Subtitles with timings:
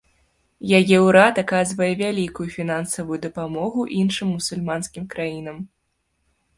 [0.77, 5.57] Яе ўрад аказвае вялікую фінансавую дапамогу іншым мусульманскім краінам.